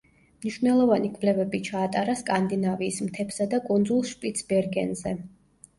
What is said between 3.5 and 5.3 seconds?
და კუნძულ შპიცბერგენზე.